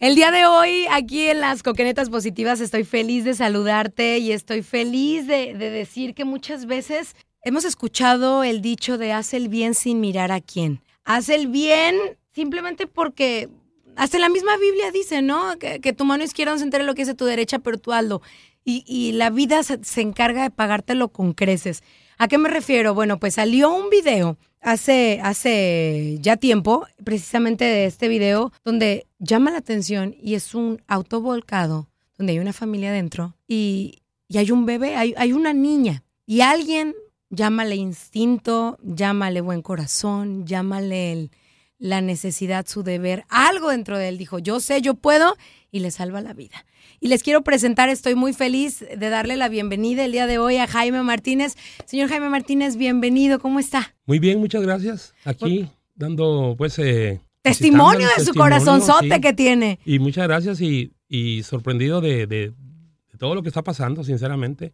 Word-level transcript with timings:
El 0.00 0.14
día 0.14 0.30
de 0.30 0.46
hoy, 0.46 0.86
aquí 0.90 1.28
en 1.28 1.40
las 1.40 1.62
Coquenetas 1.62 2.10
Positivas, 2.10 2.60
estoy 2.60 2.84
feliz 2.84 3.24
de 3.24 3.34
saludarte 3.34 4.18
y 4.18 4.32
estoy 4.32 4.62
feliz 4.62 5.26
de, 5.26 5.54
de 5.54 5.70
decir 5.70 6.14
que 6.14 6.24
muchas 6.24 6.66
veces 6.66 7.16
hemos 7.42 7.64
escuchado 7.64 8.44
el 8.44 8.60
dicho 8.60 8.98
de 8.98 9.12
haz 9.12 9.34
el 9.34 9.48
bien 9.48 9.74
sin 9.74 10.00
mirar 10.00 10.32
a 10.32 10.40
quién. 10.40 10.82
Haz 11.04 11.28
el 11.28 11.46
bien 11.46 11.96
simplemente 12.32 12.86
porque 12.86 13.48
hasta 13.96 14.18
la 14.18 14.28
misma 14.28 14.56
Biblia 14.58 14.90
dice, 14.90 15.22
¿no? 15.22 15.58
Que, 15.58 15.92
tu 15.92 16.04
mano 16.04 16.22
izquierda 16.22 16.52
no 16.52 16.58
se 16.58 16.64
entere 16.64 16.84
lo 16.84 16.94
que 16.94 17.02
dice 17.02 17.14
tu 17.14 17.24
derecha, 17.24 17.58
pero 17.58 17.78
tú 17.78 17.92
hazlo. 17.92 18.22
Y, 18.64 19.12
la 19.12 19.30
vida 19.30 19.62
se 19.62 20.00
encarga 20.00 20.42
de 20.42 20.50
pagártelo 20.50 21.08
con 21.08 21.32
creces. 21.32 21.82
¿A 22.18 22.26
qué 22.26 22.36
me 22.36 22.48
refiero? 22.48 22.94
Bueno, 22.94 23.18
pues 23.20 23.34
salió 23.34 23.72
un 23.72 23.90
video 23.90 24.36
hace, 24.66 25.20
hace 25.22 26.18
ya 26.20 26.36
tiempo, 26.36 26.86
precisamente 27.04 27.64
de 27.64 27.86
este 27.86 28.08
video, 28.08 28.52
donde 28.64 29.06
llama 29.18 29.52
la 29.52 29.58
atención 29.58 30.14
y 30.20 30.34
es 30.34 30.54
un 30.54 30.82
auto 30.88 31.20
volcado, 31.20 31.88
donde 32.18 32.32
hay 32.34 32.38
una 32.40 32.52
familia 32.52 32.90
dentro 32.92 33.36
y, 33.46 34.00
y 34.28 34.38
hay 34.38 34.50
un 34.50 34.66
bebé, 34.66 34.96
hay, 34.96 35.14
hay 35.16 35.32
una 35.32 35.52
niña. 35.52 36.02
Y 36.26 36.40
alguien, 36.40 36.94
llámale 37.30 37.76
instinto, 37.76 38.76
llámale 38.82 39.40
buen 39.40 39.62
corazón, 39.62 40.46
llámale 40.46 41.12
el- 41.12 41.30
la 41.78 42.00
necesidad, 42.00 42.66
su 42.66 42.82
deber, 42.82 43.24
algo 43.28 43.68
dentro 43.70 43.98
de 43.98 44.08
él 44.08 44.18
dijo, 44.18 44.38
yo 44.38 44.60
sé, 44.60 44.80
yo 44.80 44.94
puedo, 44.94 45.36
y 45.70 45.80
le 45.80 45.90
salva 45.90 46.22
la 46.22 46.32
vida. 46.32 46.64
Y 47.00 47.08
les 47.08 47.22
quiero 47.22 47.42
presentar, 47.42 47.88
estoy 47.88 48.14
muy 48.14 48.32
feliz 48.32 48.80
de 48.80 49.08
darle 49.10 49.36
la 49.36 49.48
bienvenida 49.48 50.04
el 50.04 50.12
día 50.12 50.26
de 50.26 50.38
hoy 50.38 50.56
a 50.56 50.66
Jaime 50.66 51.02
Martínez. 51.02 51.54
Señor 51.84 52.08
Jaime 52.08 52.28
Martínez, 52.30 52.76
bienvenido, 52.76 53.38
¿cómo 53.38 53.58
está? 53.60 53.94
Muy 54.06 54.18
bien, 54.18 54.38
muchas 54.38 54.62
gracias. 54.62 55.14
Aquí 55.24 55.68
dando 55.94 56.54
pues... 56.56 56.78
eh, 56.78 57.20
Testimonio 57.42 58.08
de 58.16 58.24
su 58.24 58.34
corazonzote 58.34 59.14
sí. 59.14 59.20
que 59.20 59.32
tiene. 59.32 59.78
Y 59.84 60.00
muchas 60.00 60.26
gracias 60.26 60.60
y, 60.60 60.92
y 61.08 61.42
sorprendido 61.44 62.00
de, 62.00 62.26
de- 62.26 62.50
de 62.50 63.18
todo 63.18 63.34
lo 63.36 63.42
que 63.42 63.48
está 63.48 63.62
pasando, 63.62 64.02
sinceramente. 64.02 64.72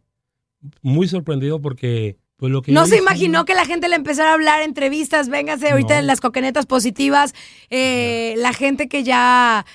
Muy 0.81 1.07
sorprendido 1.07 1.61
porque 1.61 2.17
pues 2.37 2.51
lo 2.51 2.63
que 2.63 2.73
No 2.73 2.87
se 2.87 2.95
hice- 2.95 3.03
imaginó 3.03 3.45
que 3.45 3.55
la 3.55 3.67
gente 3.67 3.89
le 3.91 3.97
empezara 3.97 4.31
a 4.31 4.35
hablar, 4.35 4.63
entrevistas, 4.63 5.29
véngase 5.29 5.69
ahorita 5.71 5.95
No. 5.95 6.01
en 6.01 6.07
las 6.07 6.21
coquenetas 6.23 6.65
positivas, 6.67 7.35
eh, 7.69 8.35
la 8.39 8.53
gente 8.55 8.89
que 8.89 9.05
ya 9.05 9.67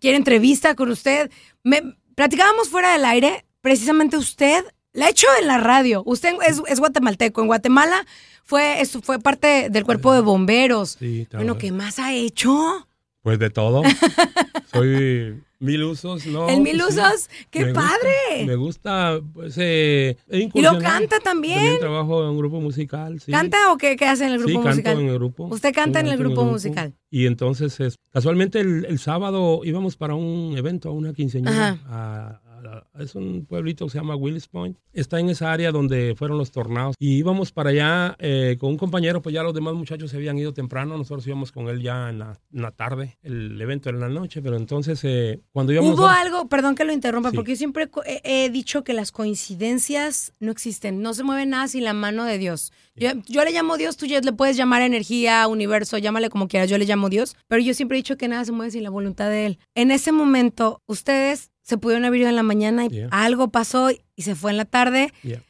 quiere 0.00 0.16
entrevista 0.16 0.74
con 0.74 0.90
usted. 0.90 1.30
Me, 1.68 1.94
platicábamos 2.14 2.68
fuera 2.68 2.92
del 2.92 3.04
aire, 3.04 3.44
precisamente 3.60 4.16
usted 4.16 4.64
la 4.92 5.06
ha 5.06 5.10
hecho 5.10 5.26
en 5.40 5.46
la 5.46 5.58
radio. 5.58 6.02
Usted 6.06 6.34
es, 6.46 6.60
es 6.66 6.80
guatemalteco. 6.80 7.40
En 7.42 7.46
Guatemala 7.46 8.06
fue, 8.42 8.80
es- 8.80 8.98
fue 9.02 9.18
parte 9.18 9.68
del 9.70 9.84
cuerpo 9.84 10.12
de 10.14 10.20
bomberos. 10.20 10.96
Sí, 10.98 11.26
Bueno. 11.32 11.58
¿qué 11.58 11.70
más 11.72 11.98
ha 11.98 12.14
hecho? 12.14 12.87
Pues 13.22 13.38
de 13.38 13.50
todo. 13.50 13.82
Soy 14.72 15.42
mil 15.60 15.82
usos, 15.84 16.26
¿no? 16.26 16.48
¿El 16.48 16.60
mil 16.60 16.76
sí. 16.76 16.82
usos? 16.88 17.28
¡Qué 17.50 17.60
Me 17.64 17.72
gusta- 17.72 17.80
padre! 17.80 18.46
me 18.46 18.54
gusta, 18.56 19.20
pues, 19.32 19.54
eh, 19.58 20.16
he 20.28 20.48
Y 20.52 20.60
lo 20.62 20.78
canta 20.78 21.18
también. 21.20 21.56
También 21.58 21.80
trabajo 21.80 22.22
en 22.22 22.30
un 22.30 22.38
grupo 22.38 22.60
musical, 22.60 23.18
sí. 23.20 23.32
¿Canta 23.32 23.72
o 23.72 23.76
qué, 23.76 23.96
qué 23.96 24.06
hace 24.06 24.26
en 24.26 24.32
el 24.34 24.38
Sí, 24.40 24.44
grupo 24.44 24.62
canto 24.62 24.70
musical? 24.76 25.00
en 25.00 25.08
el 25.08 25.14
grupo. 25.14 25.46
Usted 25.46 25.74
canta 25.74 26.00
Sí, 26.00 26.06
en 26.06 26.12
el 26.12 26.18
canto 26.18 26.32
grupo 26.34 26.44
musical. 26.44 26.94
Y 27.10 27.26
entonces, 27.26 27.80
es- 27.80 27.96
casualmente 28.12 28.60
el, 28.60 28.84
el 28.84 28.98
sábado 28.98 29.62
íbamos 29.64 29.96
para 29.96 30.14
un 30.14 30.56
evento, 30.56 30.90
a 30.90 30.92
una 30.92 31.12
quinceañera. 31.12 31.78
A- 31.86 32.40
a- 32.66 32.86
es 33.02 33.14
un 33.14 33.46
pueblito 33.46 33.84
que 33.86 33.92
se 33.92 33.98
llama 33.98 34.16
Willis 34.16 34.48
Point. 34.48 34.76
Está 34.92 35.20
en 35.20 35.28
esa 35.30 35.52
área 35.52 35.70
donde 35.70 36.14
fueron 36.16 36.38
los 36.38 36.50
tornados. 36.50 36.94
Y 36.98 37.16
íbamos 37.18 37.52
para 37.52 37.70
allá 37.70 38.16
eh, 38.18 38.56
con 38.58 38.70
un 38.70 38.76
compañero, 38.76 39.22
pues 39.22 39.32
ya 39.34 39.42
los 39.42 39.54
demás 39.54 39.74
muchachos 39.74 40.10
se 40.10 40.16
habían 40.16 40.38
ido 40.38 40.52
temprano. 40.52 40.96
Nosotros 40.96 41.26
íbamos 41.26 41.52
con 41.52 41.68
él 41.68 41.80
ya 41.82 42.08
en 42.10 42.18
la, 42.18 42.38
en 42.52 42.62
la 42.62 42.70
tarde. 42.72 43.18
El 43.22 43.60
evento 43.60 43.88
era 43.88 43.96
en 43.98 44.02
la 44.02 44.08
noche, 44.08 44.42
pero 44.42 44.56
entonces 44.56 45.00
eh, 45.04 45.40
cuando 45.52 45.72
íbamos... 45.72 45.92
Hubo 45.94 46.02
nosotros- 46.06 46.18
algo, 46.26 46.48
perdón 46.48 46.74
que 46.74 46.84
lo 46.84 46.92
interrumpa, 46.92 47.30
Sí. 47.30 47.36
porque 47.36 47.52
yo 47.52 47.56
siempre 47.56 47.88
he, 48.06 48.44
he 48.44 48.50
dicho 48.50 48.82
que 48.84 48.92
las 48.94 49.12
coincidencias 49.12 50.32
no 50.40 50.50
existen, 50.52 51.02
no 51.02 51.14
se 51.14 51.22
mueve 51.24 51.46
nada 51.46 51.68
sin 51.68 51.84
la 51.84 51.92
mano 51.92 52.24
de 52.24 52.38
Dios. 52.38 52.72
Yo, 52.96 53.10
yo 53.26 53.44
le 53.44 53.52
llamo 53.52 53.76
Dios, 53.76 53.96
tú 53.96 54.06
ya 54.06 54.20
le 54.20 54.32
puedes 54.32 54.56
llamar 54.56 54.82
energía, 54.82 55.46
universo, 55.46 55.98
llámale 55.98 56.30
como 56.30 56.48
quieras, 56.48 56.68
yo 56.70 56.78
le 56.78 56.84
llamo 56.84 57.08
Dios, 57.08 57.36
pero 57.46 57.62
yo 57.62 57.74
siempre 57.74 57.96
he 57.96 58.00
dicho 58.00 58.16
que 58.16 58.28
nada 58.28 58.44
se 58.44 58.52
mueve 58.52 58.72
sin 58.72 58.82
la 58.82 58.90
voluntad 58.90 59.28
de 59.30 59.46
Él. 59.46 59.58
En 59.74 59.90
ese 59.90 60.12
momento, 60.12 60.82
ustedes 60.86 61.50
se 61.68 61.76
pudieron 61.76 62.06
haber 62.06 62.20
ido 62.20 62.30
en 62.30 62.36
la 62.36 62.42
mañana 62.42 62.86
y 62.86 62.88
Yeah. 62.88 63.08
algo 63.10 63.48
pasó 63.50 63.90
y 64.16 64.22
se 64.22 64.34
fue 64.34 64.50
en 64.52 64.56
la 64.56 64.64
tarde. 64.64 65.12
Yeah. 65.22 65.42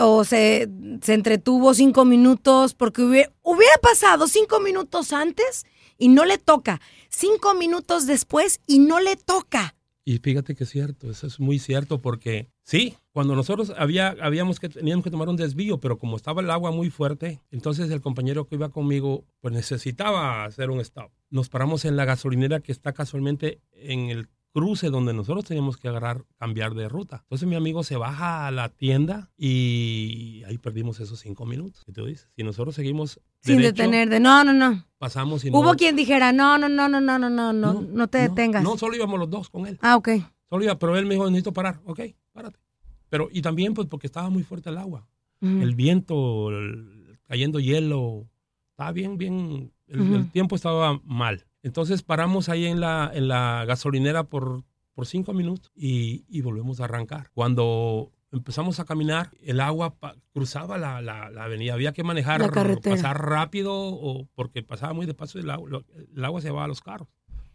O 0.00 0.24
se, 0.24 0.68
se 1.00 1.14
entretuvo 1.14 1.72
cinco 1.72 2.04
minutos 2.04 2.74
porque 2.74 3.02
hubiera, 3.02 3.32
hubiera 3.42 3.76
pasado 3.80 4.26
cinco 4.26 4.58
minutos 4.60 5.12
antes 5.12 5.64
y 5.98 6.08
no 6.08 6.24
le 6.24 6.36
toca. 6.38 6.80
Cinco 7.08 7.54
minutos 7.54 8.06
después 8.06 8.60
y 8.66 8.80
no 8.80 8.98
le 9.00 9.14
toca. 9.16 9.76
Y 10.04 10.18
fíjate 10.18 10.56
que 10.56 10.64
es 10.64 10.70
cierto, 10.70 11.08
eso 11.08 11.28
es 11.28 11.38
muy 11.38 11.60
cierto 11.60 12.02
porque 12.02 12.48
sí, 12.64 12.96
cuando 13.12 13.36
nosotros 13.36 13.72
había, 13.78 14.16
habíamos 14.20 14.58
que, 14.58 14.68
teníamos 14.68 15.04
que 15.04 15.12
tomar 15.12 15.28
un 15.28 15.36
desvío, 15.36 15.78
pero 15.78 15.96
como 15.96 16.16
estaba 16.16 16.42
el 16.42 16.50
agua 16.50 16.72
muy 16.72 16.90
fuerte, 16.90 17.40
entonces 17.52 17.88
el 17.88 18.00
compañero 18.00 18.48
que 18.48 18.56
iba 18.56 18.70
conmigo 18.70 19.24
pues 19.40 19.54
necesitaba 19.54 20.44
hacer 20.44 20.70
un 20.70 20.80
stop. 20.80 21.12
Nos 21.30 21.48
paramos 21.48 21.84
en 21.84 21.96
la 21.96 22.04
gasolinera 22.04 22.58
que 22.58 22.72
está 22.72 22.92
casualmente 22.92 23.60
en 23.74 24.10
el 24.10 24.26
cruce 24.52 24.90
donde 24.90 25.14
nosotros 25.14 25.44
teníamos 25.44 25.76
que 25.76 25.88
agarrar, 25.88 26.24
cambiar 26.38 26.74
de 26.74 26.88
ruta. 26.88 27.20
Entonces 27.24 27.48
mi 27.48 27.54
amigo 27.56 27.82
se 27.84 27.96
baja 27.96 28.46
a 28.46 28.50
la 28.50 28.68
tienda 28.68 29.30
y 29.38 30.42
ahí 30.46 30.58
perdimos 30.58 31.00
esos 31.00 31.20
cinco 31.20 31.46
minutos. 31.46 31.82
¿Qué 31.86 31.92
tú 31.92 32.04
dices? 32.04 32.28
Si 32.36 32.42
nosotros 32.42 32.74
seguimos 32.74 33.20
Sin 33.40 33.56
derecho, 33.56 33.74
detener 33.82 34.08
de, 34.10 34.20
no, 34.20 34.44
no, 34.44 34.52
no. 34.52 34.84
pasamos 34.98 35.44
y 35.44 35.50
no... 35.50 35.58
Hubo 35.58 35.74
quien 35.74 35.96
dijera, 35.96 36.32
no, 36.32 36.58
no, 36.58 36.68
no, 36.68 36.88
no, 36.88 37.00
no, 37.00 37.18
no, 37.18 37.30
no, 37.30 37.52
no, 37.52 37.80
no 37.80 38.08
te 38.08 38.18
detengas. 38.18 38.62
No, 38.62 38.76
solo 38.76 38.94
íbamos 38.96 39.18
los 39.18 39.30
dos 39.30 39.48
con 39.48 39.66
él. 39.66 39.78
Ah, 39.82 39.96
ok. 39.96 40.08
Solo 40.50 40.64
iba, 40.64 40.78
pero 40.78 40.96
él 40.98 41.06
me 41.06 41.14
dijo, 41.14 41.26
necesito 41.30 41.52
parar. 41.52 41.80
Ok, 41.84 42.00
párate. 42.32 42.58
Pero, 43.08 43.28
y 43.32 43.40
también 43.42 43.72
pues 43.74 43.88
porque 43.88 44.06
estaba 44.06 44.28
muy 44.30 44.42
fuerte 44.42 44.68
el 44.70 44.78
agua. 44.78 45.06
Ujú. 45.40 45.60
El 45.62 45.74
viento, 45.74 46.50
el- 46.50 47.18
cayendo 47.26 47.58
hielo, 47.58 48.28
estaba 48.72 48.92
bien, 48.92 49.16
bien, 49.16 49.72
el, 49.86 50.00
Ujú. 50.02 50.14
el 50.16 50.30
tiempo 50.30 50.56
estaba 50.56 51.00
mal. 51.04 51.46
Entonces 51.62 52.02
paramos 52.02 52.48
ahí 52.48 52.66
en 52.66 52.80
la, 52.80 53.10
en 53.14 53.28
la 53.28 53.64
gasolinera 53.66 54.24
por, 54.24 54.64
por 54.94 55.06
cinco 55.06 55.32
minutos 55.32 55.70
y, 55.74 56.24
y 56.28 56.40
volvemos 56.42 56.80
a 56.80 56.84
arrancar. 56.84 57.30
Cuando 57.34 58.10
empezamos 58.32 58.80
a 58.80 58.84
caminar, 58.84 59.30
el 59.42 59.60
agua 59.60 59.94
cruzaba 60.32 60.78
la, 60.78 61.00
la- 61.02 61.30
la 61.30 61.44
avenida. 61.44 61.74
Había 61.74 61.92
que 61.92 62.02
manejar, 62.02 62.40
pasar 62.82 63.24
rápido 63.26 63.72
o 63.74 64.26
porque 64.34 64.62
pasaba 64.62 64.92
muy 64.92 65.06
despacio 65.06 65.40
el 65.40 65.50
agua, 65.50 65.82
el 66.16 66.24
agua 66.24 66.40
se 66.40 66.48
llevaba 66.48 66.64
a 66.64 66.68
los 66.68 66.80
carros. 66.80 67.08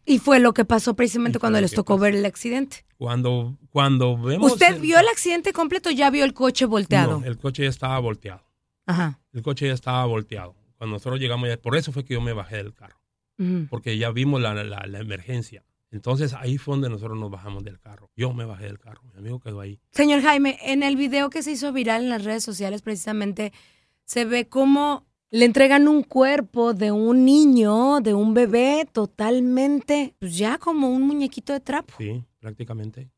Y 0.05 0.19
fue 0.19 0.39
lo 0.39 0.53
que 0.53 0.63
pasó 0.63 0.95
precisamente 0.95 1.37
cuando 1.37 1.59
les 1.59 1.73
tocó 1.73 1.95
pasó. 1.95 2.03
ver 2.03 2.15
el 2.15 2.25
accidente. 2.25 2.85
Cuando, 2.97 3.57
cuando 3.71 4.15
vemos... 4.17 4.53
¿Usted 4.53 4.75
el- 4.75 4.81
vio 4.81 4.97
el 4.99 5.07
accidente 5.09 5.51
completo 5.51 5.89
o 5.89 5.91
ya 5.91 6.09
vio 6.09 6.23
el 6.23 6.33
coche 6.33 6.63
volteado? 6.65 7.19
No, 7.19 7.25
el 7.25 7.37
coche 7.37 7.63
ya 7.63 7.69
estaba 7.69 7.99
volteado. 7.99 8.41
Ajá. 8.85 9.19
El 9.33 9.41
coche 9.41 9.67
ya 9.67 9.73
estaba 9.73 10.05
volteado. 10.05 10.55
Cuando 10.77 10.93
nosotros 10.95 11.19
llegamos, 11.19 11.49
ya- 11.49 11.57
por 11.57 11.75
eso 11.75 11.91
fue 11.91 12.05
que 12.05 12.13
yo 12.13 12.21
me 12.21 12.31
bajé 12.31 12.55
del 12.57 12.73
carro, 12.73 12.96
Porque 13.69 13.97
ya 13.97 14.11
vimos 14.11 14.41
la, 14.41 14.53
la- 14.63 14.85
la 14.87 14.99
emergencia. 14.99 15.63
Entonces 15.91 16.33
ahí 16.33 16.57
fue 16.57 16.73
donde 16.73 16.89
nosotros 16.89 17.17
nos 17.17 17.31
bajamos 17.31 17.63
del 17.63 17.79
carro. 17.79 18.09
Yo 18.15 18.33
me 18.33 18.43
bajé 18.45 18.65
del 18.65 18.77
carro, 18.79 19.01
mi 19.13 19.19
amigo 19.19 19.39
quedó 19.39 19.61
ahí. 19.61 19.79
Señor 19.91 20.21
Jaime, 20.21 20.57
en 20.63 20.83
el 20.83 20.97
video 20.97 21.29
que 21.29 21.41
se 21.43 21.51
hizo 21.51 21.71
viral 21.71 22.03
en 22.03 22.09
las 22.09 22.23
redes 22.25 22.43
sociales 22.43 22.81
precisamente 22.81 23.53
se 24.03 24.25
ve 24.25 24.47
cómo 24.49 25.05
le 25.29 25.45
entregan 25.45 25.87
un 25.87 26.03
cuerpo 26.03 26.73
de 26.73 26.91
un 26.91 27.25
niño, 27.25 27.99
de 28.01 28.13
un 28.13 28.33
bebé 28.33 28.85
totalmente, 28.91 30.13
pues 30.19 30.37
ya 30.37 30.57
como 30.57 30.89
un 30.89 31.01
muñequito 31.03 31.53
de 31.53 31.59
trapo. 31.59 31.93
Sí, 31.97 32.23
prácticamente. 32.39 33.09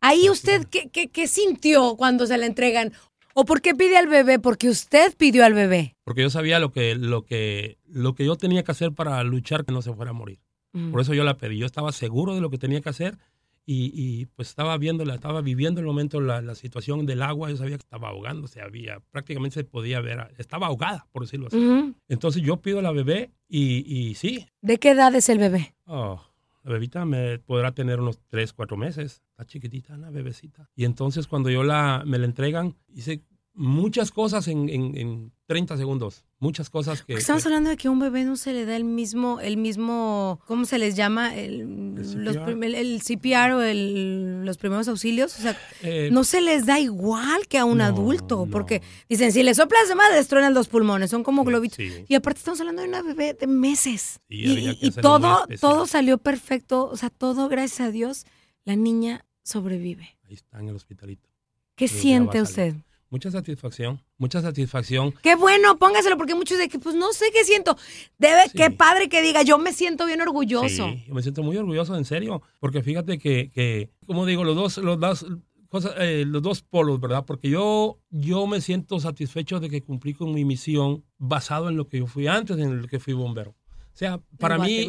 Ahí 0.00 0.30
usted, 0.30 0.66
¿qué, 0.68 0.88
qué, 0.90 1.08
qué 1.08 1.26
sintió 1.26 1.96
cuando 1.96 2.26
se 2.26 2.38
le 2.38 2.46
entregan? 2.46 2.92
¿O 3.40 3.44
por 3.44 3.62
qué 3.62 3.72
pide 3.72 3.96
al 3.96 4.08
bebé? 4.08 4.40
Porque 4.40 4.68
usted 4.68 5.16
pidió 5.16 5.44
al 5.44 5.54
bebé. 5.54 5.94
Porque 6.02 6.22
yo 6.22 6.28
sabía 6.28 6.58
lo 6.58 6.72
que, 6.72 6.96
lo 6.96 7.24
que, 7.24 7.78
lo 7.86 8.16
que 8.16 8.24
yo 8.26 8.34
tenía 8.34 8.64
que 8.64 8.72
hacer 8.72 8.90
para 8.90 9.22
luchar 9.22 9.64
que 9.64 9.70
no 9.70 9.80
se 9.80 9.94
fuera 9.94 10.10
a 10.10 10.12
morir. 10.12 10.40
Mm. 10.72 10.90
Por 10.90 11.00
eso 11.00 11.14
yo 11.14 11.22
la 11.22 11.38
pedí. 11.38 11.56
Yo 11.56 11.66
estaba 11.66 11.92
seguro 11.92 12.34
de 12.34 12.40
lo 12.40 12.50
que 12.50 12.58
tenía 12.58 12.80
que 12.80 12.88
hacer 12.88 13.16
y, 13.64 13.92
y, 13.94 14.26
pues 14.26 14.48
estaba 14.48 14.76
viéndola, 14.76 15.14
estaba 15.14 15.40
viviendo 15.40 15.80
el 15.80 15.86
momento, 15.86 16.20
la, 16.20 16.42
la 16.42 16.56
situación 16.56 17.06
del 17.06 17.22
agua. 17.22 17.48
Yo 17.48 17.56
sabía 17.58 17.76
que 17.76 17.84
estaba 17.84 18.08
ahogándose, 18.08 18.60
había, 18.60 18.98
prácticamente 19.12 19.54
se 19.54 19.64
podía 19.64 20.00
ver, 20.00 20.34
estaba 20.38 20.66
ahogada, 20.66 21.06
por 21.12 21.22
decirlo 21.22 21.46
así. 21.46 21.94
Entonces 22.08 22.42
yo 22.42 22.56
pido 22.56 22.80
a 22.80 22.82
la 22.82 22.90
bebé 22.90 23.30
y, 23.48 23.84
y 23.86 24.16
sí, 24.16 24.48
¿De 24.62 24.78
qué 24.78 24.90
edad 24.90 25.14
es 25.14 25.28
el 25.28 25.38
bebé? 25.38 25.76
oh, 25.86 26.20
la 26.68 26.74
bebita 26.74 27.06
me 27.06 27.38
podrá 27.38 27.72
tener 27.72 27.98
unos 27.98 28.20
3, 28.28 28.52
4 28.52 28.76
meses. 28.76 29.22
Está 29.30 29.46
chiquitita, 29.46 29.94
una 29.94 30.10
bebecita. 30.10 30.68
Y 30.76 30.84
entonces 30.84 31.26
cuando 31.26 31.48
yo 31.48 31.62
la, 31.62 32.02
me 32.06 32.18
la 32.18 32.26
entregan, 32.26 32.76
hice 32.88 33.24
muchas 33.58 34.10
cosas 34.12 34.46
en, 34.48 34.68
en, 34.68 34.96
en 34.96 35.32
30 35.46 35.76
segundos. 35.76 36.24
Muchas 36.38 36.70
cosas 36.70 37.02
que... 37.02 37.14
Estamos 37.14 37.42
que- 37.42 37.48
hablando 37.48 37.70
de 37.70 37.76
que 37.76 37.88
a 37.88 37.90
un 37.90 37.98
bebé 37.98 38.22
no 38.24 38.36
se 38.36 38.52
le 38.52 38.64
da 38.64 38.76
el 38.76 38.84
mismo, 38.84 39.40
el 39.40 39.56
mismo, 39.56 40.40
¿cómo 40.46 40.64
se 40.64 40.78
les 40.78 40.94
llama? 40.94 41.34
El, 41.36 41.96
CPR. 41.96 42.64
el- 42.64 42.74
el 42.76 43.02
CPR 43.02 43.52
o 43.54 43.62
el- 43.62 44.44
los 44.44 44.56
primeros 44.58 44.86
auxilios. 44.88 45.36
O 45.38 45.42
sea, 45.42 45.58
eh, 45.82 46.08
no 46.12 46.22
se 46.22 46.40
les 46.40 46.64
da 46.66 46.78
igual 46.78 47.48
que 47.48 47.58
a 47.58 47.64
un 47.64 47.78
No, 47.78 47.84
adulto, 47.84 48.46
no. 48.46 48.50
porque 48.52 48.80
dicen, 49.08 49.32
si 49.32 49.42
le 49.42 49.54
soplas 49.54 49.88
de 49.88 49.96
más, 49.96 50.12
les 50.12 50.28
truenan 50.28 50.54
los 50.54 50.68
pulmones, 50.68 51.10
son 51.10 51.24
como 51.24 51.42
globitos. 51.44 51.76
sí. 51.76 52.04
Y 52.06 52.14
aparte 52.14 52.38
estamos 52.38 52.60
hablando 52.60 52.82
de 52.82 52.88
una 52.88 53.02
bebé 53.02 53.34
de 53.34 53.46
meses. 53.48 54.20
Sí, 54.30 54.76
y 54.80 54.90
todo, 54.92 55.46
todo 55.60 55.86
salió 55.88 56.18
perfecto, 56.18 56.88
o 56.88 56.96
sea, 56.96 57.10
todo, 57.10 57.48
gracias 57.48 57.88
a 57.88 57.90
Dios, 57.90 58.24
la 58.64 58.76
niña 58.76 59.24
sobrevive. 59.42 60.16
Ahí 60.28 60.34
está 60.34 60.60
en 60.60 60.68
el 60.68 60.76
hospitalito. 60.76 61.28
¿Qué 61.74 61.88
siente 61.88 62.40
usted? 62.42 62.74
Mucha 63.10 63.30
satisfacción, 63.30 64.02
mucha 64.18 64.42
satisfacción. 64.42 65.14
Qué 65.22 65.34
bueno, 65.34 65.78
póngaselo, 65.78 66.18
porque 66.18 66.34
muchos 66.34 66.58
de 66.58 66.68
que, 66.68 66.78
pues 66.78 66.94
no 66.94 67.12
sé 67.12 67.26
qué 67.32 67.42
siento. 67.44 67.76
Debe, 68.18 68.42
Sí. 68.52 68.58
qué 68.58 68.70
padre 68.70 69.08
que 69.08 69.22
diga, 69.22 69.42
yo 69.42 69.56
me 69.58 69.72
siento 69.72 70.04
bien 70.04 70.20
orgulloso. 70.20 70.88
Sí, 70.88 71.04
yo 71.08 71.14
me 71.14 71.22
siento 71.22 71.42
muy 71.42 71.56
orgulloso, 71.56 71.96
en 71.96 72.04
serio, 72.04 72.42
porque 72.60 72.82
fíjate 72.82 73.18
que, 73.18 73.50
que 73.50 73.90
como 74.06 74.26
digo, 74.26 74.44
los 74.44 74.54
dos, 74.54 74.76
los 74.78 75.00
dos, 75.00 75.26
cosas, 75.70 75.94
eh, 75.98 76.24
los 76.26 76.42
dos 76.42 76.60
polos, 76.62 77.00
¿verdad? 77.00 77.24
Porque 77.26 77.48
yo, 77.48 77.98
yo 78.10 78.46
me 78.46 78.60
siento 78.60 79.00
satisfecho 79.00 79.58
de 79.58 79.70
que 79.70 79.82
cumplí 79.82 80.12
con 80.12 80.34
mi 80.34 80.44
misión 80.44 81.04
basado 81.16 81.70
en 81.70 81.76
lo 81.78 81.88
que 81.88 81.98
yo 82.00 82.06
fui 82.06 82.26
antes, 82.26 82.58
en 82.58 82.82
lo 82.82 82.88
que 82.88 83.00
fui 83.00 83.14
bombero. 83.14 83.50
O 83.50 83.98
sea, 83.98 84.20
para 84.38 84.56
En 84.56 84.62
mí 84.62 84.88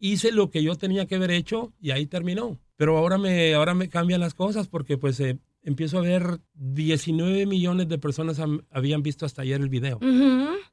hice 0.00 0.32
lo 0.32 0.50
que 0.50 0.62
yo 0.62 0.74
tenía 0.74 1.06
que 1.06 1.14
haber 1.14 1.30
hecho 1.30 1.72
y 1.80 1.92
ahí 1.92 2.06
terminó. 2.06 2.58
Pero 2.76 2.98
ahora 2.98 3.16
me, 3.16 3.54
ahora 3.54 3.74
me 3.74 3.88
cambian 3.88 4.20
las 4.20 4.34
cosas 4.34 4.66
porque 4.68 4.98
pues 4.98 5.18
eh, 5.20 5.38
empiezo 5.62 5.98
a 5.98 6.02
ver 6.02 6.40
19 6.54 7.46
millones 7.46 7.88
de 7.88 7.98
personas 7.98 8.40
habían 8.70 9.02
visto 9.02 9.26
hasta 9.26 9.42
ayer 9.42 9.60
el 9.60 9.68
video. 9.68 9.98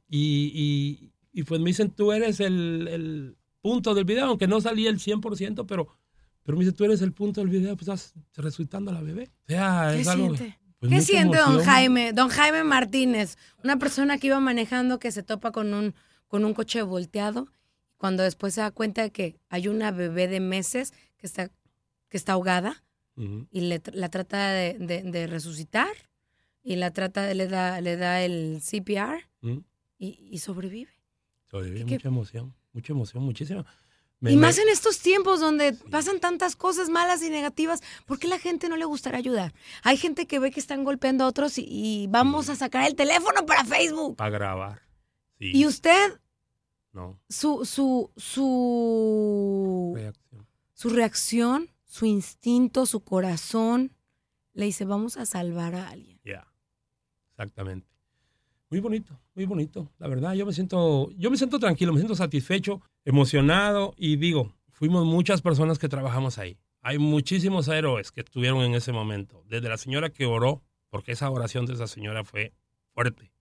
Y, 0.10 0.51
y- 0.54 1.12
y, 1.34 1.44
pues 1.44 1.62
me 1.62 1.68
dicen, 1.69 1.92
tú 1.92 2.12
eres 2.13 2.39
el, 2.39 2.88
el 2.89 3.38
punto 3.62 3.94
del 3.94 4.06
video, 4.06 4.25
aunque 4.25 4.48
no 4.48 4.60
salía 4.60 4.89
el 4.89 4.98
100%, 5.00 5.66
pero, 5.68 5.88
pero 6.44 6.57
me 6.57 6.63
dicen, 6.63 6.75
tú 6.75 6.86
eres 6.86 7.01
el 7.04 7.13
punto 7.13 7.42
del 7.42 7.50
video, 7.50 7.75
pues 7.78 7.88
estás 7.89 8.13
resucitando 8.36 8.89
a 8.89 8.95
la 8.95 9.01
bebé. 9.01 9.30
O 9.44 9.51
sea, 9.51 9.92
¿Qué 9.94 10.01
es 10.01 10.07
algo... 10.07 10.36
siente? 10.36 10.57
pues, 10.80 10.92
¿Qué 10.92 11.01
siente 11.01 11.38
don. 11.38 11.60
Jaime? 11.63 12.12
Don 12.13 12.30
Jaime 12.30 12.63
Martínez, 12.63 13.38
una 13.63 13.78
persona 13.78 14.18
que 14.18 14.28
iba 14.28 14.40
manejando 14.40 14.98
que 14.98 15.12
se 15.12 15.22
topa 15.22 15.51
con 15.51 15.74
un, 15.75 15.94
con 16.28 16.44
un 16.44 16.56
coche 16.56 16.81
volteado, 16.81 17.48
cuando 17.98 18.24
después 18.24 18.56
se 18.56 18.62
da 18.62 18.72
cuenta 18.72 19.04
de 19.04 19.12
que 19.12 19.36
hay 19.50 19.68
una 19.68 19.92
bebé 19.92 20.28
de 20.28 20.40
meses 20.40 20.92
que 21.18 21.28
está, 21.28 21.50
que 22.10 22.18
está 22.18 22.33
ahogada 22.33 22.83
Ujú. 23.18 23.48
y 23.52 23.62
le 23.62 23.81
la 23.94 24.10
trata 24.10 24.52
de, 24.52 24.78
de- 24.80 25.02
de 25.04 25.28
resucitar 25.28 25.90
y 26.64 26.75
la 26.75 26.92
trata 26.92 27.34
le 27.34 27.48
da, 27.48 27.81
le 27.81 27.98
da 27.98 28.22
el 28.24 28.62
CPR 28.62 29.28
y, 29.98 30.30
y 30.31 30.38
sobrevive. 30.40 30.92
Sobrevive, 31.50 31.86
¿Qué- 31.86 31.96
mucha 31.96 32.08
emoción, 32.10 32.54
mucha 32.74 32.94
emoción, 32.94 33.24
muchísima. 33.24 33.66
Me- 34.19 34.31
y 34.31 34.36
me- 34.36 34.42
más 34.42 34.58
en 34.58 34.68
estos 34.69 35.00
tiempos 35.00 35.40
donde 35.40 35.74
pasan 35.74 36.19
tantas 36.19 36.56
cosas 36.56 36.90
malas 36.90 37.22
y 37.24 37.30
negativas, 37.30 37.81
¿por 38.06 38.18
qué 38.19 38.28
la 38.28 38.38
gente 38.40 38.68
no 38.69 38.75
le 38.78 38.86
gustará 38.86 39.18
ayudar? 39.18 39.54
Hay 39.84 39.98
gente 39.98 40.25
que 40.28 40.40
ve 40.40 40.52
que 40.52 40.60
están 40.60 40.84
golpeando 40.84 41.24
a 41.24 41.28
otros 41.28 41.58
y, 41.58 41.66
y 41.68 42.08
vamos 42.08 42.50
a 42.50 42.56
sacar 42.56 42.88
el 42.88 42.96
teléfono 42.96 43.46
para 43.46 43.64
Facebook. 43.66 44.16
Para 44.18 44.30
grabar. 44.31 44.81
Sí, 45.40 45.52
Y 45.56 45.66
usted, 45.68 46.19
no, 46.94 47.19
su, 47.30 47.64
su, 47.66 48.12
su, 48.16 49.94
reacción. 49.96 50.48
su 50.74 50.90
reacción, 50.90 51.69
su 51.97 52.06
instinto, 52.06 52.85
su 52.85 52.99
corazón, 52.99 53.92
le 54.54 54.66
dice, 54.66 54.85
vamos 54.85 55.18
a 55.18 55.25
salvar 55.25 55.73
a 55.73 55.89
alguien. 55.89 56.19
Ya, 56.23 56.47
exactamente. 57.31 57.87
Muy 58.69 58.81
bonito, 58.81 59.19
muy 59.33 59.45
bonito. 59.45 59.92
La 59.97 60.07
verdad, 60.07 60.33
yo 60.33 60.45
me 60.45 60.54
siento, 60.54 61.09
yo 61.18 61.31
me 61.31 61.37
siento 61.37 61.57
tranquilo, 61.57 61.94
me 61.94 61.99
siento 61.99 62.16
satisfecho, 62.16 62.81
emocionado 63.04 63.95
y 63.97 64.18
digo, 64.18 64.54
fuimos 64.69 65.06
muchas 65.06 65.42
personas 65.42 65.80
que 65.80 65.89
trabajamos 65.89 66.37
ahí. 66.37 66.59
Hay 66.81 66.99
muchísimos 66.99 67.68
héroes 67.68 68.11
que 68.11 68.21
estuvieron 68.21 68.61
en 68.61 68.75
ese 68.75 68.92
momento. 68.92 69.44
Desde 69.47 69.68
la 69.68 69.77
señora 69.77 70.11
que 70.11 70.27
oró, 70.27 70.61
porque 70.89 71.13
esa 71.13 71.31
oración 71.31 71.66
de 71.66 71.73
esa 71.73 71.87
señora 71.87 72.23
fue 72.23 72.54
fuerte. 72.94 73.31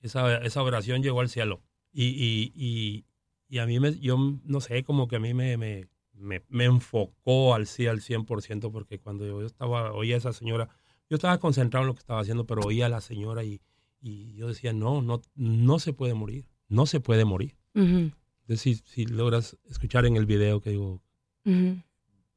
Esa, 0.00 0.36
esa 0.38 0.62
oración 0.62 1.02
llegó 1.02 1.20
al 1.20 1.28
cielo. 1.28 1.60
Y, 1.92 2.04
y, 2.04 2.52
y, 2.54 3.04
y 3.48 3.58
a 3.58 3.66
mí, 3.66 3.80
me, 3.80 3.98
yo 3.98 4.16
no 4.44 4.60
sé, 4.60 4.84
como 4.84 5.08
que 5.08 5.16
a 5.16 5.20
mí 5.20 5.34
me, 5.34 5.56
me, 5.56 5.88
me, 6.14 6.42
me 6.48 6.64
enfocó 6.64 7.54
al 7.54 7.66
sí 7.66 7.86
al 7.86 8.00
100%, 8.00 8.70
porque 8.70 9.00
cuando 9.00 9.26
yo 9.26 9.42
estaba, 9.44 9.92
oía 9.92 10.14
a 10.14 10.18
esa 10.18 10.32
señora, 10.32 10.68
yo 11.10 11.16
estaba 11.16 11.38
concentrado 11.38 11.84
en 11.84 11.88
lo 11.88 11.94
que 11.94 12.00
estaba 12.00 12.20
haciendo, 12.20 12.46
pero 12.46 12.62
oía 12.62 12.86
a 12.86 12.88
la 12.88 13.00
señora 13.00 13.44
y, 13.44 13.60
y 14.00 14.34
yo 14.34 14.48
decía, 14.48 14.72
no, 14.72 15.02
no, 15.02 15.20
no 15.34 15.78
se 15.78 15.92
puede 15.92 16.14
morir, 16.14 16.48
no 16.68 16.86
se 16.86 17.00
puede 17.00 17.24
morir. 17.24 17.56
Ujú, 17.74 18.12
Entonces, 18.42 18.60
si, 18.60 18.74
si 18.76 19.06
logras 19.06 19.56
escuchar 19.68 20.06
en 20.06 20.16
el 20.16 20.26
video 20.26 20.60
que 20.60 20.70
digo, 20.70 21.02
ujú, 21.44 21.82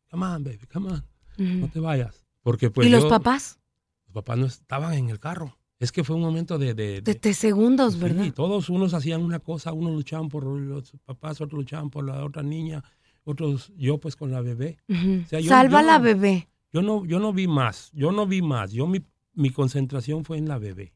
come 0.10 0.26
on, 0.26 0.44
baby, 0.44 0.60
come 0.72 0.90
on, 0.92 1.06
no 1.38 1.70
te 1.70 1.80
vayas. 1.80 2.26
Porque 2.42 2.70
pues 2.72 2.88
¿Y 2.88 2.90
los 2.90 3.06
papás? 3.06 3.60
Los 4.06 4.14
papás 4.14 4.38
no 4.38 4.46
estaban 4.46 4.94
en 4.94 5.10
el 5.10 5.20
carro. 5.20 5.58
Es 5.80 5.92
que 5.92 6.04
fue 6.04 6.16
un 6.16 6.24
momento 6.24 6.58
de... 6.58 6.74
de- 6.74 7.02
De, 7.02 7.34
segundos, 7.36 7.94
Sí, 7.94 8.00
¿verdad? 8.00 8.34
todos 8.34 8.70
unos 8.70 8.94
hacían 8.96 9.22
una 9.22 9.40
cosa, 9.40 9.74
unos 9.74 9.94
luchaban 9.94 10.28
por 10.30 10.44
los 10.46 10.92
papás, 11.06 11.40
otros 11.42 11.60
luchaban 11.60 11.90
por 11.92 12.04
la 12.06 12.24
otra 12.26 12.42
niña, 12.42 12.84
otros 13.28 13.72
yo 13.78 14.00
pues 14.00 14.16
con 14.16 14.32
la 14.32 14.42
bebé. 14.42 14.78
Ujú. 14.88 15.22
O 15.24 15.28
sea, 15.28 15.40
yo- 15.40 15.50
Salva 15.50 15.82
yo 15.82 15.88
la 15.88 16.00
bebé. 16.00 16.48
Yo 16.74 16.82
no, 16.82 17.06
yo 17.06 17.20
no 17.20 17.34
vi 17.34 17.48
más, 17.48 17.92
yo 17.94 18.12
no 18.12 18.26
vi 18.28 18.42
más. 18.42 18.72
Yo 18.72 18.88
mi, 18.88 19.02
mi 19.34 19.50
concentración 19.52 20.26
fue 20.26 20.38
en 20.38 20.48
la 20.48 20.58
bebé. 20.58 20.94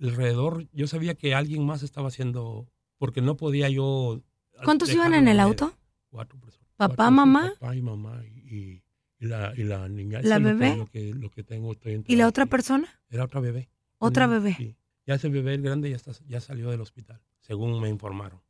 Alrededor, 0.00 0.66
yo 0.72 0.86
sabía 0.86 1.14
que 1.14 1.34
alguien 1.34 1.64
más 1.64 1.82
estaba 1.82 2.08
haciendo, 2.08 2.66
porque 2.98 3.20
no 3.22 3.36
podía 3.36 3.68
yo. 3.68 4.20
¿Cuántos 4.64 4.92
iban 4.92 5.14
en 5.14 5.28
el 5.28 5.40
auto? 5.40 5.72
Cuatro 6.10 6.38
personas. 6.38 6.68
¿Papá, 6.76 6.94
Cuatro, 6.96 7.10
mamá? 7.12 7.52
Papá 7.60 7.76
y 7.76 7.82
mamá 7.82 8.22
y, 8.26 8.82
la, 9.20 9.52
y 9.56 9.62
la 9.62 9.88
niña. 9.88 10.20
¿La 10.22 10.36
eso 10.36 10.44
bebé? 10.44 10.76
Lo 10.76 10.86
que, 10.86 11.14
lo 11.14 11.30
que 11.30 11.42
tengo, 11.44 11.72
estoy 11.72 12.02
¿Y 12.06 12.16
la 12.16 12.26
otra 12.26 12.46
persona? 12.46 12.88
Era 13.08 13.24
otra 13.24 13.40
bebé. 13.40 13.68
Otra 13.98 14.26
bebé. 14.26 14.54
sí. 14.56 14.76
Ya 15.06 15.14
ese 15.14 15.28
bebé, 15.28 15.54
el 15.54 15.62
grande, 15.62 15.90
ya, 15.90 15.96
está, 15.96 16.12
ya 16.26 16.40
salió 16.40 16.70
del 16.70 16.80
hospital, 16.80 17.20
según 17.40 17.78
me 17.80 17.88
informaron. 17.90 18.40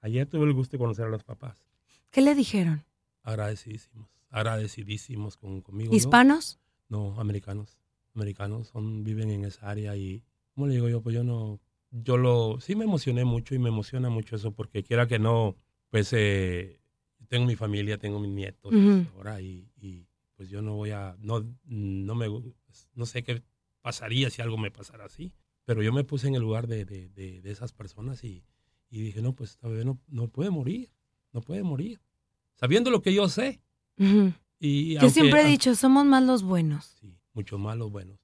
Ayer 0.00 0.26
tuve 0.26 0.44
el 0.44 0.52
gusto 0.52 0.72
de 0.76 0.78
conocer 0.78 1.06
a 1.06 1.08
los 1.08 1.24
papás. 1.24 1.67
¿Qué 2.10 2.20
le 2.20 2.34
dijeron? 2.34 2.84
Agradecidísimos, 3.22 4.08
agradecidísimos 4.30 5.36
con, 5.36 5.60
conmigo. 5.60 5.90
¿no? 5.92 5.96
¿Hispanos? 5.96 6.58
No, 6.88 7.18
americanos. 7.20 7.78
Americanos 8.14 8.68
son, 8.68 9.04
viven 9.04 9.30
en 9.30 9.44
esa 9.44 9.68
área 9.70 9.96
y, 9.96 10.24
¿cómo 10.54 10.66
le 10.66 10.74
digo 10.74 10.88
yo? 10.88 11.02
Pues 11.02 11.14
yo 11.14 11.22
no, 11.22 11.60
yo 11.90 12.16
lo, 12.16 12.58
sí 12.60 12.74
me 12.74 12.84
emocioné 12.84 13.24
mucho 13.24 13.54
y 13.54 13.58
me 13.58 13.68
emociona 13.68 14.08
mucho 14.08 14.36
eso 14.36 14.52
porque 14.52 14.82
quiera 14.82 15.06
que 15.06 15.18
no, 15.18 15.56
pues 15.90 16.12
eh, 16.14 16.80
tengo 17.28 17.46
mi 17.46 17.54
familia, 17.56 17.98
tengo 17.98 18.18
mis 18.18 18.30
nietos 18.30 18.72
ahora 19.14 19.40
y, 19.40 19.70
y, 19.80 20.06
pues 20.34 20.48
yo 20.48 20.62
no 20.62 20.74
voy 20.74 20.90
a, 20.90 21.16
no, 21.20 21.44
no 21.64 22.14
me, 22.14 22.26
no 22.94 23.06
sé 23.06 23.22
qué 23.22 23.42
pasaría 23.82 24.30
si 24.30 24.40
algo 24.40 24.56
me 24.56 24.70
pasara 24.70 25.04
así, 25.04 25.32
pero 25.64 25.82
yo 25.82 25.92
me 25.92 26.04
puse 26.04 26.28
en 26.28 26.34
el 26.36 26.42
lugar 26.42 26.66
de, 26.66 26.84
de, 26.84 27.08
de- 27.10 27.40
de 27.42 27.50
esas 27.50 27.72
personas 27.72 28.24
y, 28.24 28.44
y 28.88 29.00
dije, 29.02 29.20
no, 29.20 29.34
pues 29.34 29.50
esta 29.50 29.68
bebé 29.68 29.84
no, 29.84 29.98
no 30.08 30.28
puede 30.28 30.50
morir, 30.50 30.90
no 31.32 31.40
puede 31.40 31.62
morir, 31.62 32.00
sabiendo 32.54 32.90
lo 32.90 33.02
que 33.02 33.12
yo 33.14 33.28
sé. 33.28 33.60
Y 34.60 34.94
Yo 34.94 35.00
aunque- 35.00 35.14
siempre 35.14 35.42
he 35.42 35.46
dicho, 35.46 35.74
somos 35.74 36.04
más 36.04 36.22
los 36.22 36.42
buenos. 36.42 36.96
Sí, 37.00 37.14
muchos 37.32 37.58
malos 37.60 37.90
buenos. 37.90 38.18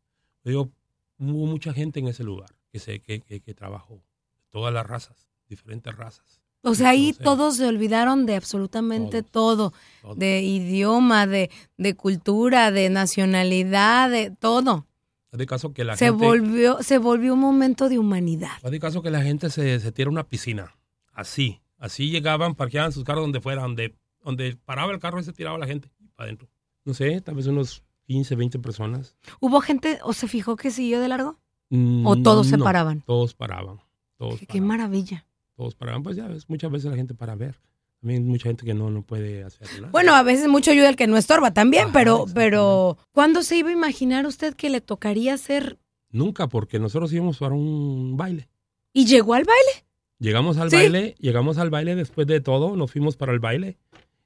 Yo 0.45 0.71
hubo 1.19 1.47
mucha 1.47 1.73
gente 1.73 2.01
en 2.01 2.09
ese 2.09 2.25
lugar 2.25 2.51
que 2.73 2.79
sé 2.79 3.01
que, 3.01 3.21
que, 3.21 3.41
que 3.41 3.55
trabajó, 3.55 4.03
todas 4.51 4.73
las 4.75 4.87
razas, 4.87 5.29
diferentes 5.49 5.95
razas. 5.97 6.41
O 6.67 6.75
sea, 6.75 6.91
ahí 6.91 7.09
Entonces, 7.11 7.25
todos 7.25 7.57
se 7.57 7.67
olvidaron 7.67 8.25
de 8.25 8.37
absolutamente 8.37 9.23
todo, 9.23 9.75
todos. 10.01 10.19
de 10.19 10.41
idioma, 10.43 11.27
de, 11.27 11.51
de 11.77 11.95
cultura, 11.95 12.71
de 12.71 12.89
nacionalidad, 12.89 14.11
de 14.11 14.31
todo. 14.31 14.87
De 15.31 15.47
caso 15.47 15.73
que 15.75 15.85
la 15.85 15.97
Se 15.97 16.07
gente, 16.07 16.25
volvió, 16.25 16.83
se 16.83 16.97
volvió 16.99 17.35
un 17.35 17.41
momento 17.41 17.89
de 17.89 17.99
humanidad. 17.99 18.63
de 18.63 18.81
caso 18.81 19.03
que 19.03 19.11
la 19.11 19.23
gente 19.23 19.51
se, 19.51 19.79
se 19.81 19.93
tira 19.93 20.09
a 20.09 20.13
una 20.13 20.27
piscina, 20.27 20.75
así, 21.13 21.61
así 21.85 22.11
llegaban, 22.11 22.55
parqueaban 22.55 22.93
sus 22.93 23.05
carros 23.05 23.25
donde 23.25 23.41
fuera, 23.41 23.63
donde, 23.63 23.95
donde 24.23 24.57
paraba 24.65 24.93
el 24.93 24.99
carro 24.99 25.21
y 25.21 25.25
se 25.25 25.33
tiraba 25.33 25.59
la 25.59 25.67
gente 25.67 25.89
para 26.17 26.27
adentro. 26.27 26.49
No 26.85 26.95
sé, 26.95 27.21
tal 27.21 27.35
vez 27.35 27.47
unos 27.47 27.83
15, 28.07 28.35
20 28.37 28.59
personas. 28.59 29.17
¿Hubo 29.41 29.61
gente 29.61 29.99
o 30.03 30.13
se 30.13 30.29
fijó 30.29 30.57
que 30.57 30.71
siguió 30.71 31.01
de 31.01 31.09
largo? 31.09 31.39
Mm, 31.71 32.07
¿O 32.07 32.17
todos 32.23 32.47
se 32.47 32.59
paraban? 32.59 33.03
Todos 33.03 33.35
paraban, 33.35 33.81
todos 34.17 34.39
Qué, 34.41 34.47
qué 34.47 34.59
paraban, 34.59 34.69
maravilla. 34.69 35.27
todos 35.57 35.75
paraban. 35.75 36.03
Pues 36.03 36.17
ya 36.17 36.27
ves, 36.27 36.49
muchas 36.49 36.71
veces 36.71 36.91
la 36.91 36.97
gente 36.97 37.15
para 37.15 37.35
ver. 37.35 37.61
También 38.01 38.27
mucha 38.27 38.51
gente 38.51 38.67
que 38.67 38.75
no, 38.75 38.91
no 38.91 39.03
puede 39.03 39.45
hacer 39.45 39.67
nada. 39.77 39.89
Bueno, 39.91 40.15
a 40.15 40.23
veces 40.23 40.49
mucho 40.49 40.71
ayuda 40.71 40.91
el 40.91 40.97
que 40.97 41.07
no 41.07 41.17
estorba 41.17 41.53
también, 41.55 41.85
Ajá, 41.85 41.93
pero, 41.95 42.27
pero 42.35 42.99
¿cuándo 43.13 43.43
se 43.43 43.57
iba 43.57 43.71
a 43.71 43.73
imaginar 43.73 44.27
usted 44.27 44.55
que 44.55 44.69
le 44.69 44.83
tocaría 44.83 45.33
hacer? 45.33 45.79
Nunca, 46.11 46.47
porque 46.49 46.79
nosotros 46.79 47.13
íbamos 47.15 47.39
para 47.39 47.55
un 47.55 48.17
baile. 48.17 48.49
¿Y 48.93 49.07
llegó 49.07 49.33
al 49.35 49.45
baile? 49.45 49.84
Llegamos 50.19 50.57
al 50.59 50.71
Sí. 50.71 50.77
baile, 50.77 51.15
llegamos 51.19 51.59
al 51.59 51.71
baile 51.71 51.95
después 51.97 52.27
de 52.27 52.41
todo, 52.41 52.77
nos 52.77 52.91
fuimos 52.93 53.17
para 53.17 53.33
el 53.33 53.41
baile 53.41 53.79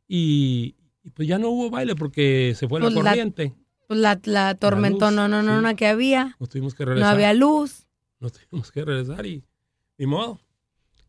y, 0.07 0.77
y 1.03 1.11
pues 1.11 1.27
ya 1.29 1.39
no 1.39 1.49
hubo 1.51 1.71
baile 1.71 1.95
porque 1.97 2.55
se 2.57 2.69
fue 2.69 2.81
Pues 2.81 2.93
la 2.95 3.03
la- 3.03 3.11
corriente. 3.11 3.55
Pues 3.87 3.99
la, 4.01 4.21
la 4.25 4.55
tormentón, 4.55 5.15
luz, 5.17 5.17
no, 5.17 5.29
no, 5.29 5.43
no, 5.43 5.59
sí. 5.59 5.65
no, 5.65 5.77
que 5.77 5.87
había. 5.87 6.37
Nos 6.39 6.51
tuvimos 6.51 6.75
que 6.75 6.85
No 6.85 6.91
regresar. 6.91 7.15
había 7.15 7.33
luz. 7.33 7.87
Nos 8.21 8.33
tuvimos 8.33 8.71
que 8.71 8.85
regresar 8.85 9.25
y 9.27 9.43
ni 9.97 10.07
modo. 10.07 10.41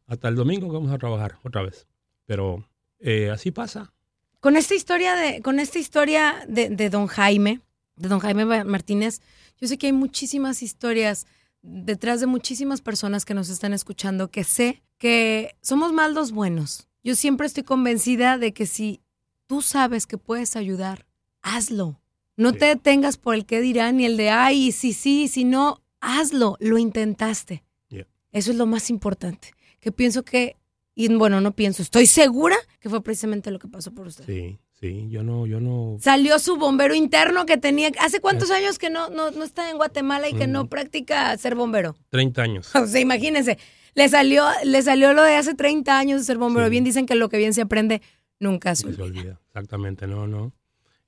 Hasta 0.08 0.30
el 0.30 0.36
domingo 0.36 0.68
que 0.68 0.74
vamos 0.76 0.92
a 0.92 0.98
trabajar 0.98 1.36
otra 1.44 1.62
vez. 1.62 1.88
Pero 2.26 2.66
eh, 3.00 3.30
así 3.32 3.52
pasa. 3.52 3.92
Con 4.40 4.56
esta 4.56 4.76
historia 4.76 5.16
de, 5.16 5.42
con 5.42 5.60
esta 5.60 5.78
historia 5.78 6.46
de, 6.48 6.70
de 6.70 6.90
don 6.90 7.08
Jaime, 7.08 7.60
de 7.98 8.08
don 8.08 8.20
Jaime 8.20 8.46
Ma- 8.46 8.64
Martínez, 8.64 9.22
yo 9.60 9.68
sé 9.68 9.78
que 9.78 9.88
hay 9.88 9.94
muchísimas 9.94 10.64
historias 10.64 11.28
detrás 11.62 12.20
de 12.20 12.28
muchísimas 12.28 12.82
personas 12.82 13.26
que 13.26 13.34
nos 13.34 13.50
están 13.50 13.74
escuchando 13.74 14.30
que 14.32 14.44
sé 14.44 14.82
que 14.98 15.56
somos 15.62 15.94
más 15.94 16.12
los 16.12 16.32
buenos. 16.32 16.88
Yo 17.04 17.16
siempre 17.16 17.48
estoy 17.48 17.64
convencida 17.64 18.38
de 18.38 18.54
que 18.54 18.66
si 18.66 19.02
tú 19.48 19.62
sabes 19.62 20.06
que 20.06 20.18
puedes 20.18 20.56
ayudar, 20.56 21.06
hazlo. 21.42 22.00
No 22.36 22.52
Sí. 22.52 22.60
te 22.60 22.66
detengas 22.66 23.18
por 23.18 23.36
el 23.36 23.46
que 23.46 23.62
dirán 23.62 23.98
ni 23.98 24.06
el 24.06 24.18
de 24.18 24.30
ay, 24.30 24.72
sí, 24.72 24.94
sí, 24.94 25.28
si 25.28 25.44
no, 25.44 25.82
hazlo, 26.02 26.56
lo 26.60 26.78
intentaste. 26.78 27.64
Yeah. 27.90 28.08
Eso 28.32 28.52
es 28.52 28.58
lo 28.58 28.66
más 28.66 28.90
importante. 28.90 29.52
Que 29.80 29.92
pienso 29.92 30.24
que, 30.24 30.56
y 30.96 31.14
bueno, 31.14 31.42
no 31.42 31.54
pienso, 31.56 31.82
estoy 31.82 32.06
segura 32.06 32.56
que 32.80 32.90
fue 32.90 33.02
precisamente 33.02 33.52
lo 33.52 33.60
que 33.60 33.68
pasó 33.68 33.94
por 33.94 34.08
usted. 34.08 34.26
Sí, 34.26 34.60
sí, 34.80 35.08
yo 35.10 35.24
no, 35.24 35.46
yo 35.48 35.60
no. 35.60 35.98
Salió 36.00 36.40
su 36.40 36.58
bombero 36.58 36.96
interno 36.96 37.46
que 37.46 37.58
tenía. 37.58 37.92
¿Hace 38.00 38.20
cuántos 38.22 38.52
años 38.52 38.78
que 38.80 38.90
no, 38.90 39.10
no, 39.10 39.32
no 39.32 39.44
está 39.44 39.70
en 39.70 39.78
Guatemala 39.78 40.30
y 40.30 40.34
que 40.34 40.48
no 40.48 40.62
Ujú. 40.62 40.70
practica 40.70 41.38
ser 41.38 41.56
bombero? 41.56 41.96
30 42.10 42.42
años. 42.42 42.72
O 42.76 42.86
sea, 42.88 43.00
imagínense. 43.02 43.58
Le 43.96 44.08
salió, 44.08 44.46
le 44.64 44.82
salió 44.82 45.14
lo 45.14 45.24
de 45.24 45.36
hace 45.36 45.56
30 45.56 45.98
años 45.98 46.22
de 46.22 46.26
ser 46.26 46.38
bombero. 46.38 46.68
Sí. 46.68 46.72
Bien 46.72 46.84
dicen 46.84 47.06
que 47.06 47.16
lo 47.16 47.28
que 47.30 47.38
bien 47.38 47.54
se 47.54 47.62
aprende 47.62 48.02
nunca 48.40 48.76
se 48.76 48.86
que 48.88 48.94
se 48.94 49.02
olvida. 49.02 49.20
olvida. 49.22 49.40
Exactamente, 49.48 50.08
no, 50.08 50.28
no. 50.28 50.54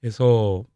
Eso, 0.02 0.68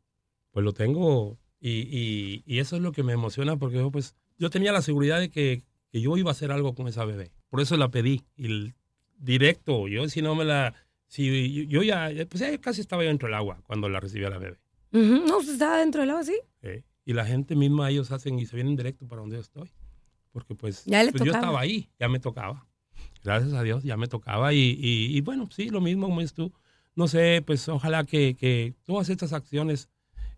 pues 0.52 0.64
lo 0.64 0.74
tengo 0.74 1.38
y, 1.60 1.70
y, 1.82 2.44
y 2.46 2.60
eso 2.60 2.76
es 2.76 2.82
lo 2.82 2.92
que 2.92 3.04
me 3.04 3.14
emociona 3.14 3.58
porque 3.58 3.78
yo, 3.78 3.92
pues, 3.92 4.16
yo 4.38 4.50
tenía 4.50 4.72
la 4.72 4.82
seguridad 4.84 5.20
de 5.20 5.30
que, 5.30 5.64
que 5.92 6.00
yo 6.02 6.16
iba 6.16 6.30
a 6.30 6.34
hacer 6.34 6.52
algo 6.52 6.76
con 6.76 6.88
esa 6.88 7.06
bebé. 7.06 7.32
Por 7.50 7.60
eso 7.60 7.76
la 7.76 7.90
pedí. 7.90 8.22
Y 8.38 8.46
el- 8.46 8.76
directo, 9.18 9.88
yo 9.88 10.08
si 10.10 10.22
no 10.22 10.36
me 10.36 10.44
la... 10.46 10.74
Si 11.16 11.66
yo, 11.68 11.82
ya, 11.82 12.10
pues 12.30 12.42
ya 12.42 12.58
casi 12.60 12.82
estaba 12.82 13.04
yo 13.04 13.08
dentro 13.10 13.28
del 13.28 13.36
agua 13.36 13.62
cuando 13.66 13.88
la 13.88 14.00
recibí 14.02 14.26
a 14.26 14.30
la 14.30 14.38
bebé. 14.38 14.58
Ujú, 14.92 15.26
No, 15.28 15.38
usted 15.38 15.54
estaba 15.54 15.78
dentro 15.80 16.02
del 16.02 16.10
agua, 16.10 16.24
sí. 16.24 16.36
¿eh? 16.62 16.84
Y 17.06 17.14
la 17.14 17.26
gente 17.26 17.56
misma, 17.56 17.90
ellos 17.90 18.12
hacen 18.12 18.38
y 18.38 18.46
se 18.46 18.56
vienen 18.56 18.76
directo 18.76 19.08
para 19.08 19.22
donde 19.22 19.36
yo 19.38 19.42
estoy. 19.42 19.70
Porque 20.34 20.56
pues, 20.56 20.84
Ya 20.86 21.02
pues, 21.10 21.24
yo 21.24 21.32
estaba 21.32 21.60
ahí, 21.62 21.90
ya 22.00 22.10
me 22.10 22.20
tocaba. 22.20 22.68
Gracias 23.24 23.54
a 23.54 23.64
Dios, 23.64 23.84
ya 23.84 23.96
me 23.96 24.08
tocaba. 24.08 24.54
Y, 24.54 24.58
y- 24.78 25.16
y 25.18 25.22
bueno, 25.22 25.48
sí, 25.52 25.70
lo 25.70 25.80
mismo 25.80 26.08
como 26.08 26.20
dices 26.20 26.34
tú. 26.34 26.52
No 26.96 27.08
sé, 27.08 27.42
pues 27.46 27.68
ojalá 27.70 28.04
que, 28.04 28.36
que 28.36 28.74
todas 28.84 29.10
estas 29.10 29.32
acciones 29.34 29.90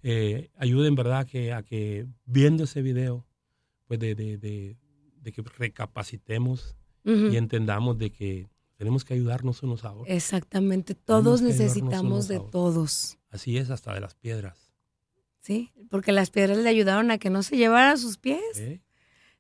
eh, 0.04 0.50
ayuden, 0.58 0.94
¿verdad? 0.96 1.26
Que, 1.26 1.54
a 1.54 1.64
que 1.64 2.06
viendo 2.26 2.66
ese 2.66 2.82
video, 2.84 3.26
pues 3.88 4.00
de, 4.00 4.14
de, 4.16 4.38
de- 4.38 4.78
de 5.22 5.32
que 5.32 5.42
recapacitemos 5.42 6.76
Ujú. 7.06 7.28
y 7.32 7.38
entendamos 7.38 7.98
de 7.98 8.12
que 8.12 8.48
tenemos 8.78 9.04
que 9.04 9.16
ayudarnos 9.16 9.64
unos 9.64 9.84
a 9.84 9.92
otros. 9.92 10.08
Exactamente. 10.16 10.94
Todos 10.94 11.42
necesitamos 11.42 12.28
de 12.28 12.40
todos. 12.40 13.18
Así 13.32 13.58
es, 13.58 13.70
hasta 13.72 13.94
de 13.94 14.02
las 14.02 14.14
piedras. 14.14 14.72
¿Sí? 15.42 15.72
Porque 15.90 16.12
las 16.12 16.30
piedras 16.30 16.58
le 16.58 16.70
ayudaron 16.70 17.10
a 17.10 17.18
que 17.18 17.30
no 17.30 17.42
se 17.42 17.58
llevara 17.58 17.92
a 17.92 17.98
sus 17.98 18.18
pies. 18.18 18.42
¿eh? 18.58 18.82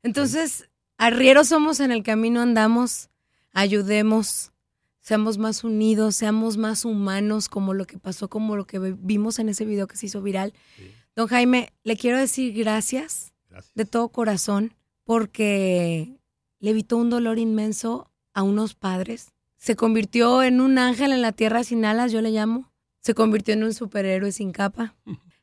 Entonces, 0.01 0.69
arrieros 0.97 1.49
somos 1.49 1.79
en 1.79 1.91
el 1.91 2.01
camino 2.01 2.41
andamos, 2.41 3.09
ayudemos, 3.51 4.53
seamos 5.01 5.37
más 5.37 5.63
unidos, 5.63 6.15
seamos 6.15 6.57
más 6.57 6.83
humanos, 6.83 7.47
como 7.47 7.73
lo 7.73 7.85
que 7.85 7.99
pasó, 7.99 8.29
como 8.29 8.55
lo 8.55 8.65
que 8.65 8.79
vimos 8.79 9.37
en 9.37 9.49
ese 9.49 9.65
video 9.65 9.87
que 9.87 9.97
se 9.97 10.07
hizo 10.07 10.21
viral. 10.21 10.53
Sí. 10.77 10.91
Don 11.15 11.27
Jaime, 11.27 11.73
le 11.83 11.97
quiero 11.97 12.17
decir 12.17 12.53
gracias 12.53 13.33
Gracias. 13.49 13.73
de 13.75 13.85
todo 13.85 14.09
corazón 14.09 14.73
porque 15.03 16.19
le 16.59 16.69
evitó 16.71 16.97
un 16.97 17.09
dolor 17.09 17.39
inmenso 17.39 18.11
a 18.37 18.43
unos 18.43 18.75
padres. 18.75 19.33
Se 19.57 19.75
convirtió 19.75 20.43
en 20.43 20.61
un 20.61 20.77
ángel 20.77 21.11
en 21.11 21.23
la 21.23 21.31
tierra 21.31 21.63
sin 21.63 21.83
alas, 21.85 22.11
yo 22.11 22.21
le 22.21 22.29
llamo. 22.29 22.71
Se 22.99 23.15
convirtió 23.15 23.55
en 23.55 23.63
un 23.63 23.73
superhéroe 23.73 24.31
sin 24.31 24.51
capa. 24.51 24.95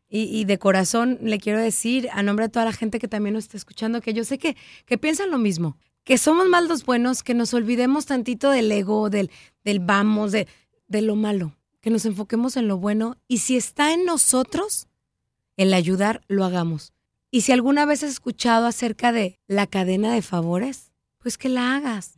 Y, 0.08 0.44
de 0.44 0.60
corazón 0.60 1.18
le 1.20 1.40
quiero 1.40 1.58
decir, 1.58 2.08
a 2.12 2.22
nombre 2.22 2.44
de 2.44 2.50
toda 2.50 2.66
la 2.66 2.72
gente 2.72 3.00
que 3.00 3.08
también 3.08 3.34
nos 3.34 3.44
está 3.44 3.56
escuchando, 3.56 4.00
que 4.00 4.14
yo 4.14 4.22
sé 4.22 4.38
que, 4.38 4.56
que 4.86 4.96
piensan 4.96 5.32
lo 5.32 5.38
mismo, 5.38 5.76
que 6.04 6.18
somos 6.18 6.46
más 6.46 6.68
los 6.68 6.84
buenos, 6.84 7.24
que 7.24 7.34
nos 7.34 7.52
olvidemos 7.52 8.06
tantito 8.06 8.50
del 8.50 8.70
ego, 8.70 9.10
del, 9.10 9.32
del 9.64 9.80
vamos, 9.80 10.30
de, 10.30 10.46
de 10.86 11.02
lo 11.02 11.16
malo, 11.16 11.56
que 11.80 11.90
nos 11.90 12.06
enfoquemos 12.06 12.56
en 12.56 12.68
lo 12.68 12.78
bueno. 12.78 13.16
Y 13.26 13.38
si 13.38 13.56
está 13.56 13.92
en 13.92 14.04
nosotros, 14.04 14.86
el 15.56 15.74
ayudar, 15.74 16.20
lo 16.28 16.44
hagamos. 16.44 16.92
Y 17.32 17.40
si 17.40 17.50
alguna 17.50 17.86
vez 17.86 18.04
has 18.04 18.10
escuchado 18.10 18.66
acerca 18.66 19.10
de 19.10 19.40
la 19.48 19.66
cadena 19.66 20.14
de 20.14 20.22
favores, 20.22 20.92
pues 21.18 21.36
que 21.36 21.48
la 21.48 21.74
hagas. 21.74 22.14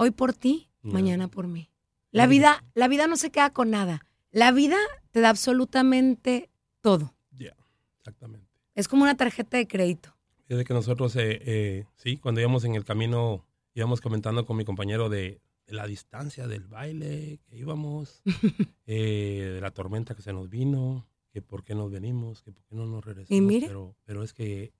Hoy 0.00 0.12
por 0.12 0.32
ti, 0.32 0.70
Ya. 0.84 0.92
mañana 0.92 1.26
por 1.26 1.48
mí. 1.48 1.70
La 2.12 2.24
que 2.24 2.30
vida, 2.30 2.64
la 2.74 2.86
vida 2.86 3.08
no 3.08 3.16
se 3.16 3.30
queda 3.30 3.52
con 3.52 3.70
nada. 3.70 4.06
La 4.30 4.52
vida 4.52 4.76
te 5.10 5.20
da 5.20 5.28
absolutamente 5.30 6.50
todo. 6.80 7.14
Ya, 7.32 7.56
exactamente. 7.98 8.46
Es 8.76 8.86
como 8.86 9.02
una 9.02 9.16
tarjeta 9.16 9.56
de 9.56 9.66
crédito. 9.66 10.14
Desde 10.48 10.64
que 10.64 10.72
nosotros, 10.72 11.16
eh, 11.16 11.42
eh, 11.44 11.84
sí, 11.96 12.16
cuando 12.16 12.40
íbamos 12.40 12.64
en 12.64 12.76
el 12.76 12.84
camino, 12.84 13.44
íbamos 13.74 14.00
comentando 14.00 14.46
con 14.46 14.56
mi 14.56 14.64
compañero 14.64 15.08
de, 15.08 15.40
de 15.66 15.74
la 15.74 15.84
distancia 15.88 16.46
del 16.46 16.68
baile 16.68 17.40
que 17.48 17.56
íbamos, 17.56 18.22
eh, 18.86 19.50
de 19.54 19.60
la 19.60 19.72
tormenta 19.72 20.14
que 20.14 20.22
se 20.22 20.32
nos 20.32 20.48
vino, 20.48 21.08
que 21.32 21.42
por 21.42 21.64
qué 21.64 21.74
nos 21.74 21.90
venimos, 21.90 22.42
que 22.42 22.52
por 22.52 22.64
qué 22.66 22.76
no 22.76 22.86
nos 22.86 23.04
regresamos. 23.04 23.36
Y 23.36 23.40
mire. 23.40 23.66
Pero, 23.66 23.96
pero 24.04 24.22
es 24.22 24.32
que 24.32 24.72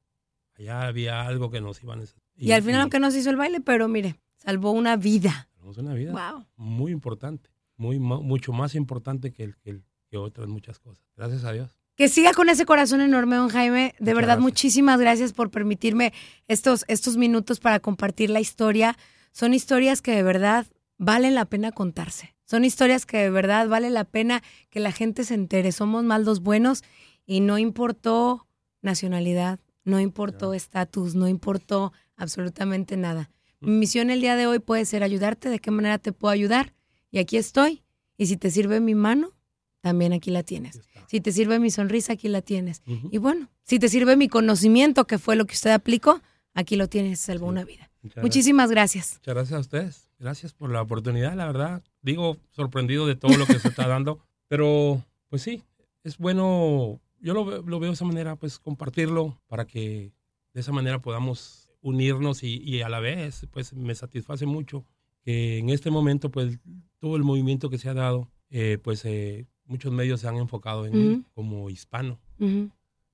allá 0.57 0.83
había 0.87 1.23
algo 1.23 1.51
que 1.51 1.61
nos 1.61 1.83
iban 1.83 2.01
a 2.01 2.05
Y, 2.37 2.53
al 2.53 2.63
final, 2.63 2.83
aunque 2.83 3.01
no 3.01 3.11
se 3.11 3.19
hizo 3.19 3.31
el 3.31 3.37
baile, 3.37 3.61
pero 3.61 3.89
mire, 3.89 4.17
salvó 4.39 4.73
una 4.73 4.97
vida. 4.97 5.49
Tenemos 5.55 5.77
una 5.79 5.95
vida 5.95 6.13
Wow. 6.13 6.47
muy 6.57 6.93
importante, 6.93 7.51
muy, 7.77 7.99
mucho 7.99 8.53
más 8.53 8.75
importante 8.75 9.33
que 9.33 9.45
el, 9.45 9.57
que 9.59 9.71
el, 9.71 9.85
que 10.11 10.17
otras 10.17 10.49
muchas 10.49 10.79
cosas. 10.79 11.05
Gracias 11.17 11.45
a 11.45 11.53
Dios. 11.53 11.75
Que 11.97 12.09
siga 12.09 12.33
con 12.33 12.49
ese 12.49 12.65
corazón 12.65 13.01
enorme, 13.01 13.37
don 13.37 13.49
Jaime. 13.49 13.95
De 13.99 14.13
Muchas 14.13 14.15
verdad, 14.15 14.27
gracias. 14.37 14.43
muchísimas 14.43 15.01
gracias 15.01 15.33
por 15.33 15.51
permitirme 15.51 16.13
estos, 16.47 16.85
estos 16.89 17.17
minutos 17.17 17.59
para 17.61 17.81
compartir 17.81 18.31
la 18.31 18.41
historia. 18.41 18.97
Son 19.33 19.53
historias 19.53 20.01
que 20.01 20.13
de 20.13 20.23
verdad 20.23 20.67
valen 20.97 21.35
la 21.35 21.45
pena 21.45 21.73
contarse. 21.73 22.35
Son 22.45 22.65
historias 22.65 23.05
que 23.05 23.19
de 23.19 23.31
verdad 23.31 23.69
vale 23.69 23.91
la 23.91 24.05
pena 24.05 24.43
que 24.71 24.81
la 24.81 24.93
gente 24.93 25.25
se 25.25 25.35
entere. 25.35 25.73
Somos 25.73 26.05
más 26.05 26.23
los 26.23 26.41
buenos 26.41 26.83
y 27.27 27.41
no 27.41 27.59
importó 27.59 28.47
nacionalidad, 28.81 29.59
no 29.85 30.01
importó 30.01 30.55
estatus, 30.55 31.15
no 31.15 31.29
importó 31.29 31.93
absolutamente 32.17 32.97
nada. 32.97 33.29
Mi 33.61 33.73
misión 33.73 34.11
el 34.11 34.21
día 34.21 34.37
de 34.37 34.47
hoy 34.47 34.59
puede 34.61 34.85
ser 34.85 35.03
ayudarte, 35.03 35.49
de 35.49 35.59
qué 35.59 35.71
manera 35.71 35.99
te 35.99 36.13
puedo 36.13 36.33
ayudar. 36.33 36.75
Y 37.11 37.19
aquí 37.19 37.37
estoy. 37.37 37.83
Y 38.17 38.27
si 38.27 38.37
te 38.37 38.51
sirve 38.51 38.81
mi 38.81 38.95
mano, 38.95 39.33
también 39.81 40.13
aquí 40.13 40.31
la 40.31 40.43
tienes. 40.43 40.81
Si 41.07 41.21
te 41.21 41.33
sirve 41.33 41.59
mi 41.59 41.71
sonrisa, 41.71 42.13
aquí 42.13 42.29
la 42.29 42.43
tienes. 42.43 42.83
Y 42.87 43.19
bueno, 43.19 43.49
si 43.65 43.79
te 43.79 43.89
sirve 43.89 44.17
mi 44.17 44.29
conocimiento, 44.29 45.07
que 45.07 45.19
fue 45.19 45.37
lo 45.37 45.47
que 45.47 45.55
usted 45.55 45.71
aplicó, 45.71 46.21
aquí 46.55 46.77
lo 46.77 46.89
tienes, 46.89 47.21
salvó 47.21 47.47
una 47.47 47.65
vida. 47.65 47.91
Muchas 48.03 48.23
Muchísimas 48.23 48.71
gracias. 48.71 49.15
Muchas 49.15 49.35
gracias 49.35 49.57
a 49.57 49.61
ustedes. 49.61 50.11
Gracias 50.19 50.53
por 50.53 50.71
la 50.71 50.83
oportunidad, 50.83 51.35
la 51.35 51.47
verdad. 51.47 51.83
Digo, 52.03 52.37
sorprendido 52.51 53.07
de 53.07 53.17
todo 53.17 53.37
lo 53.37 53.47
que 53.47 53.59
se 53.59 53.69
está 53.69 53.87
dando. 53.89 54.21
Pero, 54.49 55.05
pues 55.29 55.43
sí, 55.43 55.63
es 56.05 56.19
bueno, 56.19 57.01
yo 57.21 57.35
lo, 57.35 57.63
lo 57.63 57.81
veo 57.81 57.91
de 57.91 57.95
esa 57.95 58.05
manera, 58.05 58.37
pues 58.37 58.59
compartirlo 58.59 59.41
para 59.47 59.67
que 59.67 60.13
de 60.55 60.61
esa 60.61 60.73
manera 60.73 61.01
podamos 61.01 61.68
unirnos 61.81 62.43
y, 62.43 62.57
y 62.63 62.83
a 62.83 62.89
la 62.89 63.01
vez, 63.01 63.47
pues 63.51 63.73
me 63.73 63.95
satisface 63.95 64.47
mucho 64.47 64.85
que 65.23 65.59
en 65.59 65.69
este 65.71 65.91
momento, 65.91 66.31
pues 66.31 66.59
todo 66.99 67.17
el 67.17 67.23
movimiento 67.25 67.71
que 67.71 67.79
se 67.79 67.89
ha 67.89 67.95
dado, 67.95 68.31
eh, 68.51 68.79
pues 68.83 69.05
eh, 69.05 69.47
muchos 69.65 69.93
medios 69.93 70.21
se 70.21 70.29
han 70.29 70.37
enfocado 70.37 70.87
en 70.87 70.97
Ujú. 70.97 71.25
como 71.35 71.71
hispano. 71.71 72.19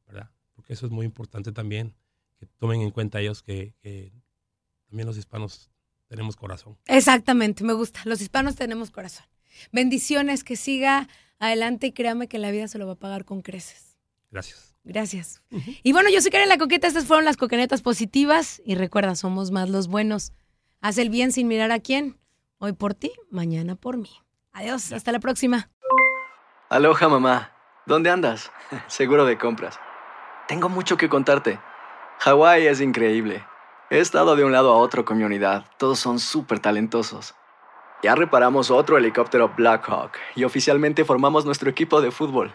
¿verdad? 0.06 0.30
Porque 0.54 0.72
eso 0.74 0.86
es 0.86 0.92
muy 0.92 1.06
importante 1.06 1.50
también, 1.52 1.94
que 2.38 2.46
tomen 2.58 2.80
en 2.82 2.90
cuenta 2.90 3.20
ellos 3.20 3.42
que, 3.42 3.74
que 3.82 4.12
también 4.88 5.06
los 5.06 5.16
hispanos 5.16 5.70
tenemos 6.06 6.36
corazón. 6.36 6.76
Exactamente, 6.86 7.64
me 7.64 7.72
gusta. 7.72 8.00
Los 8.04 8.20
hispanos 8.20 8.54
tenemos 8.54 8.90
corazón. 8.90 9.26
Bendiciones, 9.72 10.44
que 10.44 10.56
siga 10.56 11.08
adelante 11.38 11.88
y 11.88 11.92
créame 11.92 12.28
que 12.28 12.38
la 12.38 12.50
vida 12.50 12.68
se 12.68 12.78
lo 12.78 12.86
va 12.86 12.92
a 12.92 12.98
pagar 12.98 13.24
con 13.24 13.40
creces. 13.40 13.96
Gracias. 14.30 14.73
Gracias. 14.84 15.42
Y 15.82 15.92
bueno, 15.92 16.10
yo 16.10 16.20
soy 16.20 16.30
Karen 16.30 16.48
La 16.48 16.58
Coqueta, 16.58 16.86
estas 16.86 17.06
fueron 17.06 17.24
las 17.24 17.38
coquenetas 17.38 17.80
positivas 17.80 18.60
y 18.66 18.74
recuerda, 18.74 19.14
somos 19.14 19.50
más 19.50 19.70
los 19.70 19.88
buenos. 19.88 20.32
Haz 20.82 20.98
el 20.98 21.08
bien 21.08 21.32
sin 21.32 21.48
mirar 21.48 21.72
a 21.72 21.80
quién. 21.80 22.18
Hoy 22.58 22.74
por 22.74 22.92
ti, 22.94 23.10
mañana 23.30 23.76
por 23.76 23.96
mí. 23.96 24.10
Adiós, 24.52 24.92
hasta 24.92 25.10
la 25.10 25.20
próxima. 25.20 25.70
Aloha 26.68 27.08
mamá, 27.08 27.52
¿dónde 27.86 28.10
andas? 28.10 28.52
Seguro 28.86 29.24
de 29.24 29.38
compras. 29.38 29.80
Tengo 30.48 30.68
mucho 30.68 30.98
que 30.98 31.08
contarte. 31.08 31.58
Hawái 32.18 32.66
es 32.66 32.82
increíble. 32.82 33.42
He 33.90 34.00
estado 34.00 34.36
de 34.36 34.44
un 34.44 34.52
lado 34.52 34.72
a 34.72 34.76
otro 34.76 35.06
con 35.06 35.16
mi 35.16 35.24
unidad. 35.24 35.64
Todos 35.78 35.98
son 35.98 36.18
súper 36.18 36.58
talentosos. 36.58 37.34
Ya 38.02 38.14
reparamos 38.14 38.70
otro 38.70 38.98
helicóptero 38.98 39.54
Blackhawk 39.56 40.12
y 40.36 40.44
oficialmente 40.44 41.06
formamos 41.06 41.46
nuestro 41.46 41.70
equipo 41.70 42.02
de 42.02 42.10
fútbol. 42.10 42.54